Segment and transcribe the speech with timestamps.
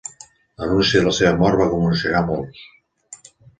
[0.61, 2.67] L'anunci de la seva mort va commocionar a molts.